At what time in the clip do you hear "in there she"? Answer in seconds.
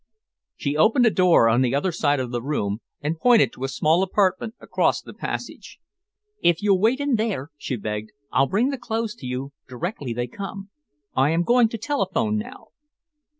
6.99-7.75